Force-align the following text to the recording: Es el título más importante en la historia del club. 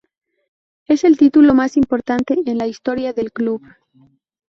Es 0.87 1.03
el 1.03 1.15
título 1.15 1.53
más 1.53 1.77
importante 1.77 2.35
en 2.47 2.57
la 2.57 2.65
historia 2.65 3.13
del 3.13 3.31
club. 3.31 3.61